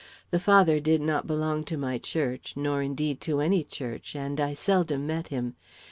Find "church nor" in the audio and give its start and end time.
1.99-2.81